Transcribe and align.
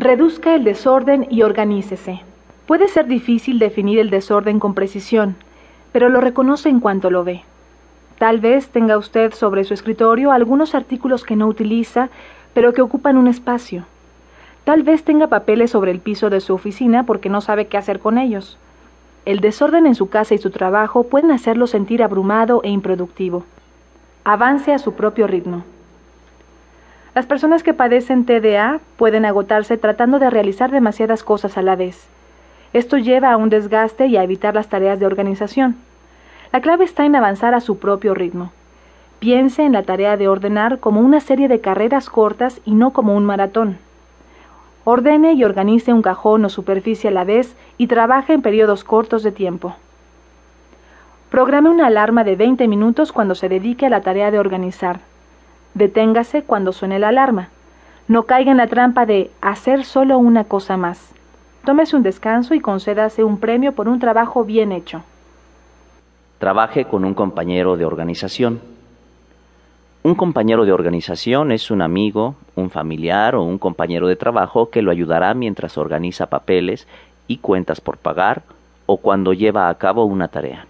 Reduzca 0.00 0.54
el 0.54 0.62
desorden 0.62 1.26
y 1.28 1.42
organícese. 1.42 2.20
Puede 2.68 2.86
ser 2.86 3.08
difícil 3.08 3.58
definir 3.58 3.98
el 3.98 4.10
desorden 4.10 4.60
con 4.60 4.72
precisión, 4.72 5.34
pero 5.90 6.08
lo 6.08 6.20
reconoce 6.20 6.68
en 6.68 6.78
cuanto 6.78 7.10
lo 7.10 7.24
ve. 7.24 7.42
Tal 8.16 8.38
vez 8.38 8.68
tenga 8.68 8.96
usted 8.96 9.34
sobre 9.34 9.64
su 9.64 9.74
escritorio 9.74 10.30
algunos 10.30 10.76
artículos 10.76 11.24
que 11.24 11.34
no 11.34 11.48
utiliza, 11.48 12.10
pero 12.54 12.72
que 12.72 12.80
ocupan 12.80 13.16
un 13.16 13.26
espacio. 13.26 13.86
Tal 14.62 14.84
vez 14.84 15.02
tenga 15.02 15.26
papeles 15.26 15.72
sobre 15.72 15.90
el 15.90 15.98
piso 15.98 16.30
de 16.30 16.38
su 16.38 16.54
oficina 16.54 17.04
porque 17.04 17.28
no 17.28 17.40
sabe 17.40 17.66
qué 17.66 17.76
hacer 17.76 17.98
con 17.98 18.18
ellos. 18.18 18.56
El 19.24 19.40
desorden 19.40 19.84
en 19.84 19.96
su 19.96 20.08
casa 20.08 20.32
y 20.32 20.38
su 20.38 20.50
trabajo 20.50 21.08
pueden 21.08 21.32
hacerlo 21.32 21.66
sentir 21.66 22.04
abrumado 22.04 22.60
e 22.62 22.68
improductivo. 22.70 23.46
Avance 24.22 24.72
a 24.72 24.78
su 24.78 24.92
propio 24.92 25.26
ritmo. 25.26 25.64
Las 27.18 27.26
personas 27.26 27.64
que 27.64 27.74
padecen 27.74 28.26
TDA 28.26 28.78
pueden 28.96 29.24
agotarse 29.24 29.76
tratando 29.76 30.20
de 30.20 30.30
realizar 30.30 30.70
demasiadas 30.70 31.24
cosas 31.24 31.58
a 31.58 31.62
la 31.62 31.74
vez. 31.74 32.06
Esto 32.72 32.96
lleva 32.96 33.32
a 33.32 33.36
un 33.36 33.48
desgaste 33.48 34.06
y 34.06 34.16
a 34.16 34.22
evitar 34.22 34.54
las 34.54 34.68
tareas 34.68 35.00
de 35.00 35.06
organización. 35.06 35.78
La 36.52 36.60
clave 36.60 36.84
está 36.84 37.06
en 37.06 37.16
avanzar 37.16 37.54
a 37.54 37.60
su 37.60 37.80
propio 37.80 38.14
ritmo. 38.14 38.52
Piense 39.18 39.64
en 39.64 39.72
la 39.72 39.82
tarea 39.82 40.16
de 40.16 40.28
ordenar 40.28 40.78
como 40.78 41.00
una 41.00 41.18
serie 41.18 41.48
de 41.48 41.60
carreras 41.60 42.08
cortas 42.08 42.60
y 42.64 42.74
no 42.74 42.92
como 42.92 43.16
un 43.16 43.24
maratón. 43.24 43.78
Ordene 44.84 45.32
y 45.32 45.42
organice 45.42 45.92
un 45.92 46.02
cajón 46.02 46.44
o 46.44 46.48
superficie 46.48 47.10
a 47.10 47.12
la 47.12 47.24
vez 47.24 47.56
y 47.78 47.88
trabaje 47.88 48.32
en 48.32 48.42
periodos 48.42 48.84
cortos 48.84 49.24
de 49.24 49.32
tiempo. 49.32 49.74
Programe 51.32 51.68
una 51.68 51.88
alarma 51.88 52.22
de 52.22 52.36
20 52.36 52.68
minutos 52.68 53.10
cuando 53.10 53.34
se 53.34 53.48
dedique 53.48 53.86
a 53.86 53.90
la 53.90 54.02
tarea 54.02 54.30
de 54.30 54.38
organizar. 54.38 55.00
Deténgase 55.74 56.42
cuando 56.42 56.72
suene 56.72 56.98
la 56.98 57.08
alarma. 57.08 57.48
No 58.08 58.24
caiga 58.24 58.50
en 58.50 58.56
la 58.56 58.66
trampa 58.66 59.06
de 59.06 59.30
hacer 59.40 59.84
solo 59.84 60.18
una 60.18 60.44
cosa 60.44 60.76
más. 60.76 61.12
Tómese 61.64 61.96
un 61.96 62.02
descanso 62.02 62.54
y 62.54 62.60
concédase 62.60 63.22
un 63.24 63.38
premio 63.38 63.72
por 63.72 63.88
un 63.88 63.98
trabajo 63.98 64.44
bien 64.44 64.72
hecho. 64.72 65.02
Trabaje 66.38 66.86
con 66.86 67.04
un 67.04 67.14
compañero 67.14 67.76
de 67.76 67.84
organización. 67.84 68.60
Un 70.02 70.14
compañero 70.14 70.64
de 70.64 70.72
organización 70.72 71.52
es 71.52 71.70
un 71.70 71.82
amigo, 71.82 72.36
un 72.54 72.70
familiar 72.70 73.34
o 73.34 73.42
un 73.42 73.58
compañero 73.58 74.06
de 74.06 74.16
trabajo 74.16 74.70
que 74.70 74.80
lo 74.80 74.90
ayudará 74.90 75.34
mientras 75.34 75.76
organiza 75.76 76.26
papeles 76.26 76.86
y 77.26 77.38
cuentas 77.38 77.80
por 77.80 77.98
pagar 77.98 78.42
o 78.86 78.96
cuando 78.96 79.34
lleva 79.34 79.68
a 79.68 79.74
cabo 79.74 80.04
una 80.04 80.28
tarea. 80.28 80.66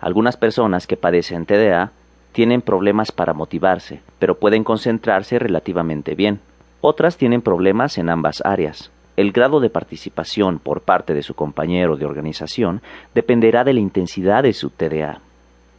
Algunas 0.00 0.36
personas 0.36 0.86
que 0.86 0.96
padecen 0.96 1.46
TDA 1.46 1.92
tienen 2.38 2.62
problemas 2.62 3.10
para 3.10 3.34
motivarse, 3.34 4.00
pero 4.20 4.38
pueden 4.38 4.62
concentrarse 4.62 5.40
relativamente 5.40 6.14
bien. 6.14 6.38
Otras 6.80 7.16
tienen 7.16 7.42
problemas 7.42 7.98
en 7.98 8.08
ambas 8.08 8.42
áreas. 8.44 8.92
El 9.16 9.32
grado 9.32 9.58
de 9.58 9.70
participación 9.70 10.60
por 10.60 10.82
parte 10.82 11.14
de 11.14 11.24
su 11.24 11.34
compañero 11.34 11.96
de 11.96 12.06
organización 12.06 12.80
dependerá 13.12 13.64
de 13.64 13.72
la 13.72 13.80
intensidad 13.80 14.44
de 14.44 14.52
su 14.52 14.70
TDA, 14.70 15.18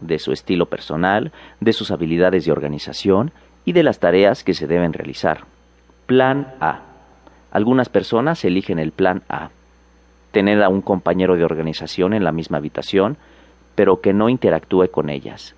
de 0.01 0.19
su 0.19 0.33
estilo 0.33 0.65
personal, 0.65 1.31
de 1.61 1.71
sus 1.71 1.91
habilidades 1.91 2.43
de 2.43 2.51
organización 2.51 3.31
y 3.63 3.71
de 3.71 3.83
las 3.83 3.99
tareas 3.99 4.43
que 4.43 4.53
se 4.53 4.67
deben 4.67 4.91
realizar. 4.91 5.45
Plan 6.07 6.55
A. 6.59 6.81
Algunas 7.51 7.87
personas 7.87 8.43
eligen 8.43 8.79
el 8.79 8.91
plan 8.91 9.23
A. 9.29 9.51
Tener 10.33 10.61
a 10.61 10.67
un 10.67 10.81
compañero 10.81 11.37
de 11.37 11.45
organización 11.45 12.13
en 12.13 12.25
la 12.25 12.33
misma 12.33 12.57
habitación, 12.57 13.15
pero 13.75 14.01
que 14.01 14.11
no 14.11 14.27
interactúe 14.27 14.91
con 14.91 15.09
ellas. 15.09 15.55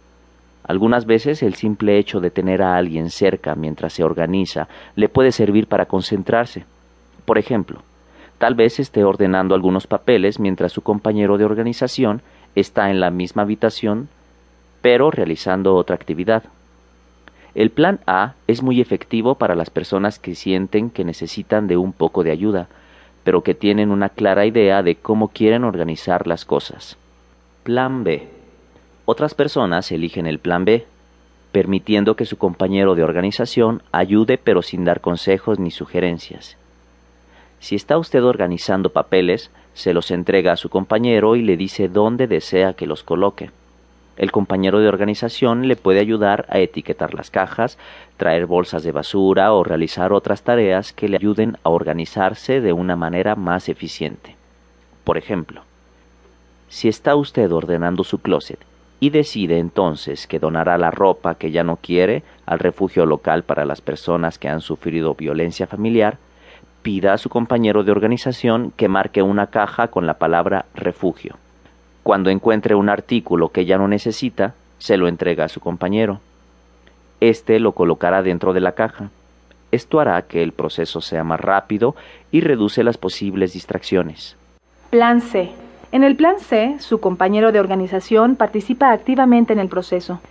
Algunas 0.64 1.06
veces 1.06 1.42
el 1.44 1.56
simple 1.56 1.98
hecho 1.98 2.20
de 2.20 2.30
tener 2.30 2.62
a 2.62 2.76
alguien 2.76 3.10
cerca 3.10 3.56
mientras 3.56 3.94
se 3.94 4.04
organiza 4.04 4.68
le 4.96 5.10
puede 5.10 5.32
servir 5.32 5.68
para 5.68 5.86
concentrarse. 5.86 6.66
Por 7.26 7.38
ejemplo, 7.38 7.82
tal 8.38 8.56
vez 8.56 8.80
esté 8.80 9.04
ordenando 9.04 9.56
algunos 9.56 9.88
papeles 9.88 10.40
mientras 10.40 10.72
su 10.72 10.82
compañero 10.82 11.38
de 11.38 11.46
organización 11.46 12.22
está 12.56 12.92
en 12.92 13.00
la 13.00 13.10
misma 13.10 13.44
habitación, 13.44 14.10
pero 14.82 15.10
realizando 15.10 15.76
otra 15.76 15.96
actividad. 15.96 16.44
El 17.54 17.70
plan 17.70 18.00
A 18.08 18.36
es 18.48 18.62
muy 18.62 18.80
efectivo 18.80 19.36
para 19.36 19.56
las 19.56 19.70
personas 19.70 20.20
que 20.20 20.36
sienten 20.36 20.90
que 20.90 21.04
necesitan 21.04 21.68
de 21.68 21.76
un 21.76 21.92
poco 21.92 22.24
de 22.24 22.32
ayuda, 22.32 22.68
pero 23.24 23.42
que 23.42 23.56
tienen 23.56 23.92
una 23.92 24.10
clara 24.10 24.46
idea 24.46 24.84
de 24.84 24.96
cómo 24.96 25.28
quieren 25.28 25.64
organizar 25.64 26.28
las 26.28 26.46
cosas. 26.46 26.98
Plan 27.64 28.04
B 28.04 28.41
otras 29.12 29.34
personas 29.34 29.92
eligen 29.92 30.26
el 30.26 30.40
plan 30.40 30.64
B, 30.64 30.86
permitiendo 31.52 32.16
que 32.16 32.26
su 32.26 32.38
compañero 32.38 32.96
de 32.96 33.04
organización 33.04 33.84
ayude 33.92 34.38
pero 34.38 34.62
sin 34.62 34.86
dar 34.86 35.02
consejos 35.02 35.60
ni 35.60 35.70
sugerencias. 35.70 36.56
Si 37.60 37.76
está 37.76 37.98
usted 37.98 38.24
organizando 38.24 38.92
papeles, 38.92 39.52
se 39.74 39.94
los 39.94 40.12
entrega 40.12 40.54
a 40.54 40.58
su 40.58 40.70
compañero 40.70 41.36
y 41.36 41.42
le 41.42 41.58
dice 41.58 41.90
dónde 41.90 42.28
desea 42.28 42.74
que 42.74 42.88
los 42.88 43.04
coloque. 43.04 43.52
El 44.16 44.32
compañero 44.32 44.80
de 44.80 44.88
organización 44.88 45.68
le 45.68 45.76
puede 45.76 46.00
ayudar 46.00 46.46
a 46.48 46.60
etiquetar 46.60 47.14
las 47.14 47.30
cajas, 47.30 47.78
traer 48.16 48.46
bolsas 48.46 48.82
de 48.84 48.94
basura 48.94 49.52
o 49.52 49.66
realizar 49.66 50.14
otras 50.14 50.44
tareas 50.44 50.94
que 50.94 51.10
le 51.10 51.18
ayuden 51.18 51.58
a 51.64 51.70
organizarse 51.70 52.62
de 52.62 52.72
una 52.72 52.96
manera 52.96 53.36
más 53.36 53.68
eficiente. 53.68 54.38
Por 55.04 55.18
ejemplo, 55.18 55.64
si 56.70 56.88
está 56.88 57.16
usted 57.18 57.52
ordenando 57.52 58.06
su 58.06 58.20
closet 58.20 58.71
y 59.02 59.10
decide 59.10 59.58
entonces 59.58 60.28
que 60.28 60.38
donará 60.38 60.78
la 60.78 60.92
ropa 60.92 61.34
que 61.34 61.50
ya 61.50 61.64
no 61.64 61.78
quiere 61.78 62.22
al 62.46 62.60
refugio 62.60 63.08
local 63.08 63.42
para 63.44 63.66
las 63.66 63.82
personas 63.82 64.38
que 64.38 64.48
han 64.48 64.62
sufrido 64.62 65.16
violencia 65.16 65.66
familiar, 65.66 66.20
pida 66.84 67.14
a 67.14 67.18
su 67.18 67.28
compañero 67.28 67.84
de 67.84 67.92
organización 67.92 68.72
que 68.78 68.88
marque 68.88 69.24
una 69.24 69.48
caja 69.48 69.88
con 69.88 70.06
la 70.06 70.20
palabra 70.20 70.66
refugio. 70.76 71.38
Cuando 72.04 72.30
encuentre 72.30 72.76
un 72.76 72.90
artículo 72.90 73.50
que 73.50 73.66
ya 73.66 73.80
no 73.80 73.88
necesita, 73.88 74.54
se 74.78 74.98
lo 74.98 75.08
entrega 75.08 75.46
a 75.46 75.50
su 75.50 75.60
compañero. 75.60 76.22
Este 77.20 77.60
lo 77.60 77.72
colocará 77.72 78.22
dentro 78.22 78.54
de 78.54 78.62
la 78.62 78.74
caja. 78.74 79.10
Esto 79.72 80.00
hará 80.00 80.22
que 80.22 80.44
el 80.44 80.52
proceso 80.52 81.02
sea 81.02 81.24
más 81.24 81.40
rápido 81.40 81.96
y 82.32 82.42
reduce 82.42 82.84
las 82.84 82.98
posibles 82.98 83.54
distracciones. 83.54 84.38
Plan 84.92 85.22
C. 85.22 85.52
En 85.92 86.06
el 86.06 86.16
plan 86.16 86.40
C, 86.40 86.76
su 86.80 87.02
compañero 87.02 87.52
de 87.52 87.60
organización 87.60 88.38
participa 88.38 88.92
activamente 88.92 89.52
en 89.52 89.60
el 89.60 89.68
proceso. 89.68 90.22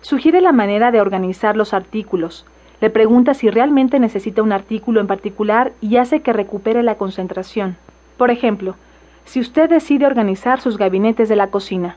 Sugiere 0.00 0.40
la 0.40 0.52
manera 0.52 0.92
de 0.92 1.00
organizar 1.00 1.56
los 1.56 1.74
artículos, 1.74 2.46
le 2.80 2.90
pregunta 2.90 3.34
si 3.34 3.50
realmente 3.50 3.98
necesita 3.98 4.44
un 4.44 4.52
artículo 4.52 5.00
en 5.00 5.08
particular 5.08 5.72
y 5.80 5.96
hace 5.96 6.20
que 6.20 6.32
recupere 6.32 6.84
la 6.84 6.94
concentración. 6.94 7.76
Por 8.16 8.30
ejemplo, 8.30 8.76
si 9.24 9.40
usted 9.40 9.68
decide 9.68 10.06
organizar 10.06 10.60
sus 10.60 10.78
gabinetes 10.78 11.28
de 11.28 11.34
la 11.34 11.48
cocina, 11.48 11.96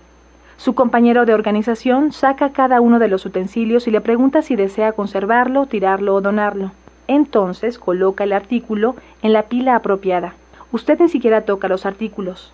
su 0.57 0.73
compañero 0.73 1.25
de 1.25 1.35
organización 1.35 2.11
saca 2.11 2.51
cada 2.51 2.81
uno 2.81 2.97
de 2.97 3.07
los 3.07 3.25
utensilios 3.27 3.87
y 3.87 3.91
le 3.91 4.01
pregunta 4.01 4.41
si 4.41 4.55
desea 4.55 4.93
conservarlo, 4.93 5.67
tirarlo 5.67 6.15
o 6.15 6.21
donarlo. 6.21 6.71
Entonces 7.07 7.77
coloca 7.77 8.23
el 8.23 8.33
artículo 8.33 8.95
en 9.21 9.33
la 9.33 9.43
pila 9.43 9.75
apropiada. 9.75 10.33
Usted 10.71 10.99
ni 10.99 11.09
siquiera 11.09 11.41
toca 11.41 11.67
los 11.67 11.85
artículos. 11.85 12.51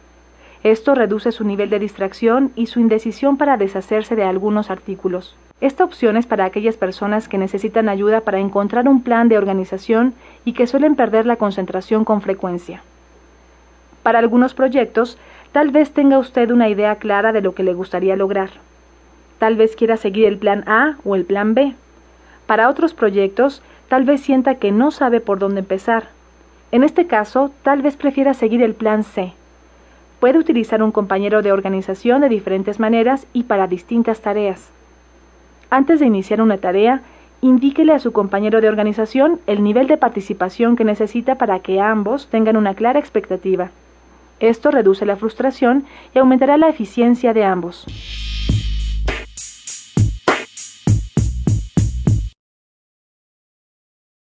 Esto 0.67 0.95
reduce 0.95 1.31
su 1.31 1.45
nivel 1.45 1.69
de 1.69 1.79
distracción 1.79 2.51
y 2.57 2.65
su 2.65 2.81
indecisión 2.81 3.37
para 3.37 3.55
deshacerse 3.55 4.17
de 4.17 4.25
algunos 4.25 4.69
artículos. 4.69 5.33
Esta 5.61 5.85
opción 5.85 6.17
es 6.17 6.25
para 6.25 6.43
aquellas 6.43 6.75
personas 6.75 7.29
que 7.29 7.37
necesitan 7.37 7.87
ayuda 7.87 8.19
para 8.19 8.39
encontrar 8.39 8.89
un 8.89 9.01
plan 9.01 9.29
de 9.29 9.37
organización 9.37 10.13
y 10.43 10.51
que 10.51 10.67
suelen 10.67 10.97
perder 10.97 11.25
la 11.25 11.37
concentración 11.37 12.03
con 12.03 12.21
frecuencia. 12.21 12.81
Para 14.03 14.19
algunos 14.19 14.53
proyectos, 14.53 15.17
tal 15.53 15.71
vez 15.71 15.91
tenga 15.91 16.19
usted 16.19 16.51
una 16.51 16.67
idea 16.67 16.97
clara 16.97 17.31
de 17.31 17.39
lo 17.39 17.55
que 17.55 17.63
le 17.63 17.73
gustaría 17.73 18.17
lograr. 18.17 18.49
Tal 19.39 19.55
vez 19.55 19.73
quiera 19.77 19.95
seguir 19.95 20.25
el 20.25 20.37
plan 20.37 20.65
A 20.67 20.97
o 21.05 21.15
el 21.15 21.23
plan 21.23 21.53
B. 21.53 21.75
Para 22.45 22.67
otros 22.67 22.93
proyectos, 22.93 23.61
tal 23.87 24.03
vez 24.03 24.19
sienta 24.19 24.55
que 24.55 24.73
no 24.73 24.91
sabe 24.91 25.21
por 25.21 25.39
dónde 25.39 25.61
empezar. 25.61 26.09
En 26.73 26.83
este 26.83 27.07
caso, 27.07 27.51
tal 27.63 27.81
vez 27.81 27.95
prefiera 27.95 28.33
seguir 28.33 28.61
el 28.61 28.73
plan 28.73 29.05
C, 29.05 29.33
Puede 30.19 30.39
utilizar 30.39 30.81
un 30.81 30.91
compañero 30.91 31.41
de 31.41 31.51
organización 31.51 32.21
de 32.21 32.29
diferentes 32.29 32.79
maneras 32.79 33.27
y 33.33 33.43
para 33.43 33.67
distintas 33.67 34.21
tareas. 34.21 34.71
Antes 35.69 35.99
de 35.99 36.07
iniciar 36.07 36.41
una 36.41 36.57
tarea, 36.57 37.01
indíquele 37.41 37.93
a 37.93 37.99
su 37.99 38.11
compañero 38.11 38.61
de 38.61 38.69
organización 38.69 39.39
el 39.45 39.63
nivel 39.63 39.87
de 39.87 39.97
participación 39.97 40.75
que 40.75 40.83
necesita 40.83 41.35
para 41.35 41.59
que 41.59 41.79
ambos 41.79 42.27
tengan 42.27 42.57
una 42.57 42.73
clara 42.73 42.99
expectativa. 42.99 43.69
Esto 44.39 44.71
reduce 44.71 45.05
la 45.05 45.17
frustración 45.17 45.85
y 46.15 46.19
aumentará 46.19 46.57
la 46.57 46.69
eficiencia 46.69 47.33
de 47.33 47.43
ambos. 47.43 47.85